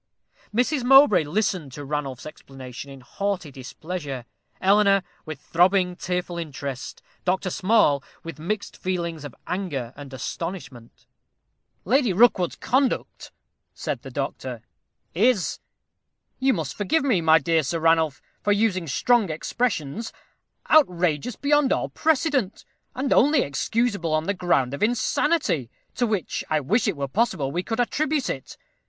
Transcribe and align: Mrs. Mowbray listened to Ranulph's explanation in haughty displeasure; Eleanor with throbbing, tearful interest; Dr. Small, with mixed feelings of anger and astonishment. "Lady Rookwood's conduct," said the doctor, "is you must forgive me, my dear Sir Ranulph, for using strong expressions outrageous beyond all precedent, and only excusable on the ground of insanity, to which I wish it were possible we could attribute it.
Mrs. 0.51 0.83
Mowbray 0.83 1.25
listened 1.25 1.73
to 1.73 1.85
Ranulph's 1.85 2.25
explanation 2.25 2.89
in 2.89 3.01
haughty 3.01 3.51
displeasure; 3.51 4.25
Eleanor 4.59 5.03
with 5.27 5.39
throbbing, 5.39 5.95
tearful 5.95 6.39
interest; 6.39 7.03
Dr. 7.23 7.51
Small, 7.51 8.03
with 8.23 8.39
mixed 8.39 8.75
feelings 8.77 9.23
of 9.23 9.35
anger 9.45 9.93
and 9.95 10.11
astonishment. 10.11 11.05
"Lady 11.85 12.13
Rookwood's 12.13 12.55
conduct," 12.55 13.31
said 13.75 14.01
the 14.01 14.09
doctor, 14.09 14.63
"is 15.13 15.59
you 16.39 16.51
must 16.51 16.73
forgive 16.75 17.03
me, 17.03 17.21
my 17.21 17.37
dear 17.37 17.61
Sir 17.61 17.79
Ranulph, 17.79 18.23
for 18.41 18.51
using 18.51 18.87
strong 18.87 19.29
expressions 19.29 20.11
outrageous 20.71 21.35
beyond 21.35 21.71
all 21.71 21.89
precedent, 21.89 22.65
and 22.95 23.13
only 23.13 23.43
excusable 23.43 24.15
on 24.15 24.23
the 24.23 24.33
ground 24.33 24.73
of 24.73 24.81
insanity, 24.81 25.69
to 25.93 26.07
which 26.07 26.43
I 26.49 26.59
wish 26.59 26.87
it 26.87 26.97
were 26.97 27.07
possible 27.07 27.51
we 27.51 27.61
could 27.61 27.79
attribute 27.79 28.31
it. 28.31 28.57